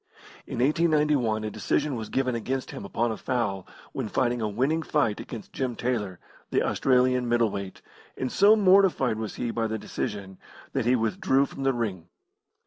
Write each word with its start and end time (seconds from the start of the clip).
In 0.47 0.57
1891 0.61 1.43
a 1.43 1.51
decision 1.51 1.95
was 1.95 2.09
given 2.09 2.33
against 2.33 2.71
him 2.71 2.85
upon 2.85 3.11
a 3.11 3.17
foul 3.17 3.67
when 3.93 4.09
fighting 4.09 4.41
a 4.41 4.49
winning 4.49 4.81
fight 4.81 5.19
against 5.19 5.53
Jim 5.53 5.75
Taylor, 5.75 6.17
the 6.49 6.63
Australian 6.63 7.29
middle 7.29 7.51
weight, 7.51 7.83
and 8.17 8.31
so 8.31 8.55
mortified 8.55 9.19
was 9.19 9.35
he 9.35 9.51
by 9.51 9.67
the 9.67 9.77
decision, 9.77 10.39
that 10.73 10.85
he 10.85 10.95
withdrew 10.95 11.45
from 11.45 11.61
the 11.61 11.73
ring. 11.75 12.07